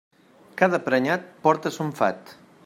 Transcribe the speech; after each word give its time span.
Cada 0.61 0.79
prenyat 0.87 1.29
porta 1.45 1.73
son 1.77 1.93
fat. 2.01 2.35